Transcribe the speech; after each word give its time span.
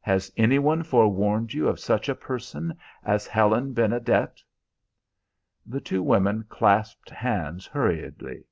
Has 0.00 0.32
any 0.36 0.58
one 0.58 0.82
forewarned 0.82 1.54
you 1.54 1.68
of 1.68 1.78
such 1.78 2.08
a 2.08 2.16
person 2.16 2.76
as 3.04 3.28
Helen 3.28 3.74
Benedet?" 3.74 4.42
The 5.64 5.80
two 5.80 6.02
women 6.02 6.46
clasped 6.48 7.10
hands 7.10 7.64
hurriedly. 7.64 8.42